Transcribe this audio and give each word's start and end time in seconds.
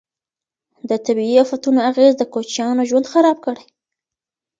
د 0.89 0.91
طبیعي 1.05 1.35
افتونو 1.45 1.79
اغیز 1.91 2.13
د 2.17 2.23
کوچیانو 2.33 2.87
ژوند 2.89 3.09
خراب 3.13 3.37
کړی. 3.45 3.65